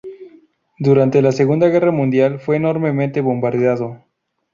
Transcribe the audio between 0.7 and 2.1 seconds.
Durante la Segunda Guerra